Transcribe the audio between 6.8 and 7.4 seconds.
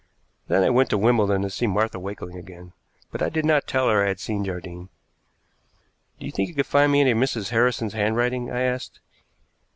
me any of